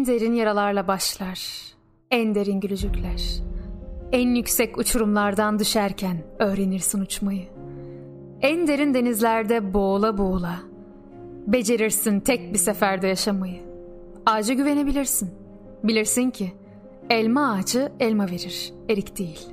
En 0.00 0.06
derin 0.06 0.32
yaralarla 0.32 0.88
başlar, 0.88 1.40
en 2.10 2.34
derin 2.34 2.60
gülücükler. 2.60 3.42
En 4.12 4.34
yüksek 4.34 4.78
uçurumlardan 4.78 5.58
düşerken 5.58 6.24
öğrenirsin 6.38 7.00
uçmayı. 7.00 7.48
En 8.40 8.66
derin 8.66 8.94
denizlerde 8.94 9.74
boğula 9.74 10.18
boğula 10.18 10.60
becerirsin 11.46 12.20
tek 12.20 12.52
bir 12.52 12.58
seferde 12.58 13.06
yaşamayı. 13.06 13.60
Ağaca 14.26 14.54
güvenebilirsin. 14.54 15.30
Bilirsin 15.84 16.30
ki 16.30 16.52
elma 17.10 17.52
ağacı 17.52 17.92
elma 18.00 18.26
verir, 18.30 18.72
erik 18.88 19.18
değil. 19.18 19.48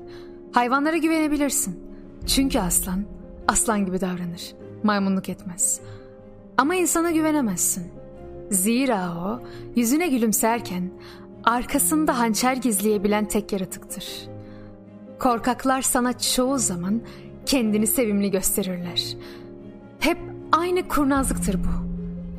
Hayvanlara 0.51 0.97
güvenebilirsin. 0.97 1.79
Çünkü 2.25 2.59
aslan 2.59 3.03
aslan 3.47 3.85
gibi 3.85 4.01
davranır, 4.01 4.53
maymunluk 4.83 5.29
etmez. 5.29 5.81
Ama 6.57 6.75
insana 6.75 7.11
güvenemezsin. 7.11 7.97
Zira 8.51 9.13
o 9.17 9.39
yüzüne 9.75 10.07
gülümserken 10.07 10.91
arkasında 11.43 12.19
hançer 12.19 12.55
gizleyebilen 12.57 13.25
tek 13.25 13.51
yaratıktır. 13.51 14.05
Korkaklar 15.19 15.81
sana 15.81 16.19
çoğu 16.19 16.57
zaman 16.57 17.01
kendini 17.45 17.87
sevimli 17.87 18.31
gösterirler. 18.31 19.17
Hep 19.99 20.17
aynı 20.51 20.87
kurnazlıktır 20.87 21.59
bu. 21.63 21.87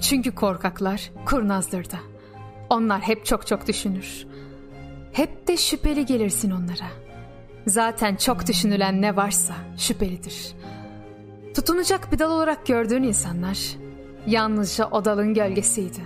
Çünkü 0.00 0.34
korkaklar 0.34 1.10
kurnazdır 1.26 1.84
da. 1.90 1.98
Onlar 2.70 3.00
hep 3.00 3.26
çok 3.26 3.46
çok 3.46 3.66
düşünür. 3.66 4.26
Hep 5.12 5.48
de 5.48 5.56
şüpheli 5.56 6.06
gelirsin 6.06 6.50
onlara. 6.50 6.90
Zaten 7.66 8.16
çok 8.16 8.46
düşünülen 8.46 9.02
ne 9.02 9.16
varsa 9.16 9.54
şüphelidir. 9.76 10.52
Tutunacak 11.54 12.12
bir 12.12 12.18
dal 12.18 12.30
olarak 12.30 12.66
gördüğün 12.66 13.02
insanlar 13.02 13.58
yalnızca 14.28 14.88
o 14.90 15.04
dalın 15.04 15.34
gölgesiydi. 15.34 16.00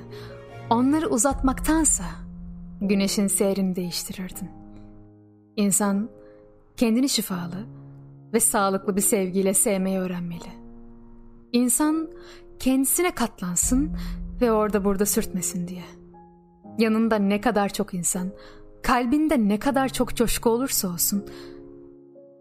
Onları 0.71 1.09
uzatmaktansa 1.09 2.05
güneşin 2.81 3.27
seyrini 3.27 3.77
değiştirirdin. 3.77 4.51
İnsan 5.57 6.09
kendini 6.77 7.09
şifalı 7.09 7.67
ve 8.33 8.41
sağlıklı 8.41 8.97
bir 8.97 9.01
sevgiyle 9.01 9.55
sevmeyi 9.55 9.99
öğrenmeli. 9.99 10.53
İnsan 11.53 12.11
kendisine 12.59 13.11
katlansın 13.11 13.91
ve 14.41 14.53
orada 14.53 14.85
burada 14.85 15.07
sürtmesin 15.07 15.69
diye. 15.69 15.85
Yanında 16.79 17.17
ne 17.17 17.41
kadar 17.41 17.69
çok 17.69 17.95
insan, 17.95 18.31
kalbinde 18.83 19.49
ne 19.49 19.59
kadar 19.59 19.89
çok 19.89 20.17
coşku 20.17 20.51
olursa 20.51 20.89
olsun, 20.89 21.25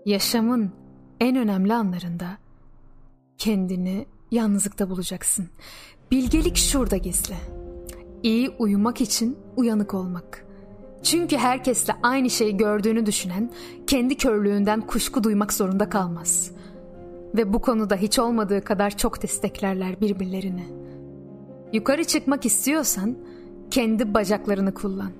yaşamın 0.05 0.71
en 1.19 1.35
önemli 1.35 1.73
anlarında 1.73 2.37
kendini 3.37 4.05
yalnızlıkta 4.31 4.89
bulacaksın. 4.89 5.49
Bilgelik 6.11 6.57
şurada 6.57 6.97
gizli. 6.97 7.35
İyi 8.23 8.49
uyumak 8.49 9.01
için 9.01 9.37
uyanık 9.55 9.93
olmak. 9.93 10.45
Çünkü 11.03 11.37
herkesle 11.37 11.93
aynı 12.03 12.29
şeyi 12.29 12.57
gördüğünü 12.57 13.05
düşünen 13.05 13.51
kendi 13.87 14.17
körlüğünden 14.17 14.81
kuşku 14.81 15.23
duymak 15.23 15.53
zorunda 15.53 15.89
kalmaz. 15.89 16.51
Ve 17.35 17.53
bu 17.53 17.61
konuda 17.61 17.95
hiç 17.95 18.19
olmadığı 18.19 18.63
kadar 18.63 18.97
çok 18.97 19.23
desteklerler 19.23 20.01
birbirlerini. 20.01 20.65
Yukarı 21.73 22.03
çıkmak 22.03 22.45
istiyorsan 22.45 23.17
kendi 23.71 24.13
bacaklarını 24.13 24.73
kullan. 24.73 25.11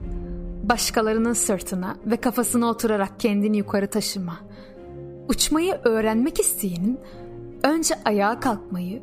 Başkalarının 0.64 1.34
sırtına 1.34 1.96
ve 2.06 2.18
kafasına 2.18 2.70
oturarak 2.70 3.20
kendini 3.20 3.58
yukarı 3.58 3.88
taşıma. 3.88 4.40
Uçmayı 5.30 5.74
öğrenmek 5.84 6.40
isteyenin 6.40 7.00
önce 7.64 7.96
ayağa 8.06 8.40
kalkmayı, 8.40 9.02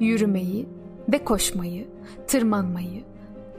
yürümeyi 0.00 0.68
ve 1.12 1.24
koşmayı, 1.24 1.88
tırmanmayı 2.26 3.04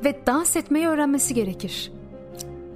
ve 0.05 0.25
dans 0.27 0.55
etmeyi 0.55 0.87
öğrenmesi 0.87 1.33
gerekir. 1.33 1.91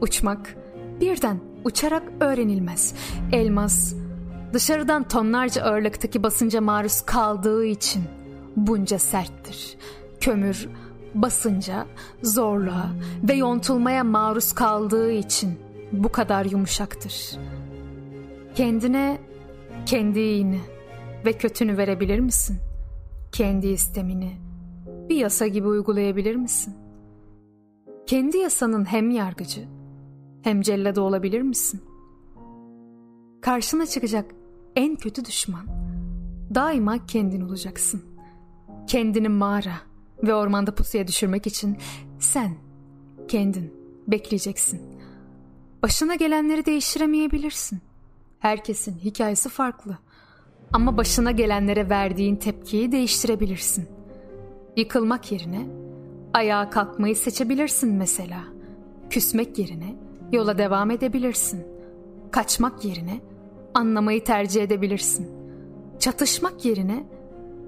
Uçmak 0.02 0.56
birden 1.02 1.40
uçarak 1.63 2.03
öğrenilmez. 2.19 2.94
Elmas 3.31 3.94
dışarıdan 4.53 5.08
tonlarca 5.08 5.63
ağırlıktaki 5.63 6.24
basınca 6.24 6.62
maruz 6.62 7.02
kaldığı 7.02 7.66
için 7.66 8.03
bunca 8.56 9.00
serttir. 9.00 9.78
Kömür 10.19 10.69
basınca, 11.16 11.86
zorluğa 12.24 12.90
ve 13.24 13.34
yontulmaya 13.34 14.03
maruz 14.03 14.53
kaldığı 14.53 15.12
için 15.12 15.59
bu 15.92 16.09
kadar 16.09 16.46
yumuşaktır. 16.46 17.38
Kendine 18.56 19.18
kendi 19.86 20.19
iyini 20.19 20.59
ve 21.25 21.34
kötünü 21.34 21.78
verebilir 21.78 22.19
misin? 22.19 22.58
Kendi 23.31 23.68
istemini 23.68 24.38
bir 25.09 25.16
yasa 25.16 25.47
gibi 25.47 25.68
uygulayabilir 25.68 26.36
misin? 26.36 26.75
Kendi 28.08 28.38
yasanın 28.38 28.86
hem 28.86 29.12
yargıcı 29.12 29.68
hem 30.41 30.62
celladı 30.62 31.02
olabilir 31.02 31.41
misin? 31.41 31.81
Karşına 33.41 33.86
çıkacak 33.86 34.31
en 34.75 34.96
kötü 34.96 35.25
düşman 35.25 35.66
daima 36.56 37.06
kendin 37.06 37.42
olacaksın. 37.42 38.02
Kendini 38.88 39.30
mağara 39.30 39.75
ve 40.24 40.34
ormanda 40.36 40.75
pusuya 40.75 41.07
düşürmek 41.07 41.47
için 41.47 41.78
sen 42.19 42.56
kendin 43.28 43.74
bekleyeceksin. 44.07 44.81
Başına 45.84 46.16
gelenleri 46.16 46.66
değiştiremeyebilirsin. 46.66 47.80
Herkesin 48.40 48.97
hikayesi 48.97 49.50
farklı. 49.50 49.97
Ama 50.73 50.97
başına 50.97 51.31
gelenlere 51.31 51.89
verdiğin 51.89 52.35
tepkiyi 52.35 52.91
değiştirebilirsin. 52.91 53.87
Yıkılmak 54.77 55.31
yerine 55.31 55.65
ayağa 56.33 56.69
kalkmayı 56.69 57.15
seçebilirsin 57.15 57.93
mesela. 57.93 58.39
Küsmek 59.09 59.59
yerine 59.59 59.95
yola 60.31 60.57
devam 60.57 60.91
edebilirsin. 60.91 61.65
Kaçmak 62.31 62.85
yerine 62.85 63.19
anlamayı 63.73 64.23
tercih 64.23 64.63
edebilirsin. 64.63 65.27
Çatışmak 65.99 66.65
yerine 66.65 67.05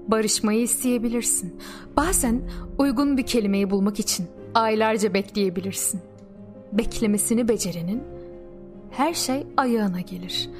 barışmayı 0.08 0.60
isteyebilirsin. 0.60 1.56
Bazen 1.96 2.42
uygun 2.78 3.16
bir 3.16 3.26
kelimeyi 3.26 3.70
bulmak 3.70 4.00
için 4.00 4.26
aylarca 4.54 5.14
bekleyebilirsin. 5.14 6.00
Beklemesini 6.72 7.48
becerenin 7.48 8.02
her 8.90 9.14
şey 9.14 9.46
ayağına 9.56 10.00
gelir. 10.00 10.50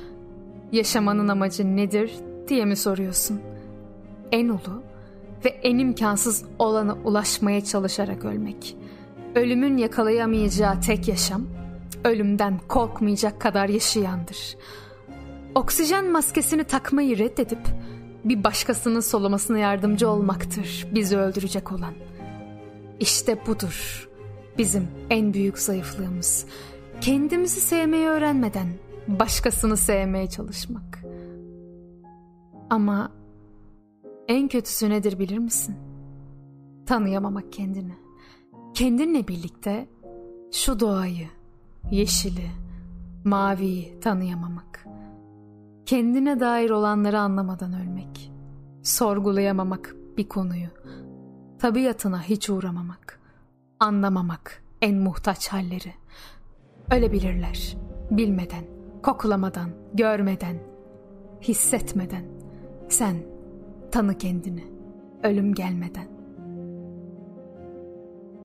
Yaşamanın 0.72 1.28
amacı 1.28 1.76
nedir 1.76 2.12
diye 2.48 2.64
mi 2.64 2.76
soruyorsun? 2.76 3.40
En 4.32 4.48
ulu 4.48 4.82
ve 5.44 5.48
en 5.48 5.78
imkansız 5.78 6.44
olana 6.58 6.94
ulaşmaya 7.04 7.64
çalışarak 7.64 8.24
ölmek. 8.24 8.76
Ölümün 9.34 9.76
yakalayamayacağı 9.76 10.80
tek 10.80 11.08
yaşam, 11.08 11.46
ölümden 12.04 12.60
korkmayacak 12.68 13.40
kadar 13.40 13.68
yaşayandır. 13.68 14.56
Oksijen 15.54 16.12
maskesini 16.12 16.64
takmayı 16.64 17.18
reddedip 17.18 17.66
bir 18.24 18.44
başkasının 18.44 19.00
solumasına 19.00 19.58
yardımcı 19.58 20.08
olmaktır 20.08 20.86
bizi 20.94 21.18
öldürecek 21.18 21.72
olan. 21.72 21.94
İşte 23.00 23.46
budur 23.46 24.08
bizim 24.58 24.88
en 25.10 25.34
büyük 25.34 25.58
zayıflığımız. 25.58 26.46
Kendimizi 27.00 27.60
sevmeyi 27.60 28.06
öğrenmeden 28.06 28.68
başkasını 29.08 29.76
sevmeye 29.76 30.28
çalışmak. 30.28 31.07
Ama 32.70 33.12
en 34.28 34.48
kötüsü 34.48 34.90
nedir 34.90 35.18
bilir 35.18 35.38
misin? 35.38 35.76
Tanıyamamak 36.86 37.52
kendini. 37.52 37.94
Kendinle 38.74 39.28
birlikte 39.28 39.88
şu 40.52 40.80
doğayı, 40.80 41.28
yeşili, 41.90 42.50
maviyi 43.24 44.00
tanıyamamak. 44.00 44.86
Kendine 45.86 46.40
dair 46.40 46.70
olanları 46.70 47.20
anlamadan 47.20 47.72
ölmek. 47.72 48.32
Sorgulayamamak 48.82 49.96
bir 50.16 50.28
konuyu. 50.28 50.68
Tabiatına 51.58 52.22
hiç 52.22 52.50
uğramamak. 52.50 53.20
Anlamamak 53.80 54.62
en 54.82 54.96
muhtaç 54.96 55.48
halleri. 55.48 55.94
Ölebilirler. 56.90 57.76
Bilmeden, 58.10 58.64
kokulamadan, 59.02 59.70
görmeden, 59.94 60.56
hissetmeden. 61.42 62.37
Sen 62.88 63.16
tanı 63.90 64.18
kendini 64.18 64.64
ölüm 65.22 65.54
gelmeden. 65.54 66.17